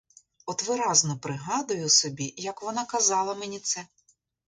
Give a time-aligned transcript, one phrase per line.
[0.45, 3.85] От виразно пригадую собі, як вона казала мені це.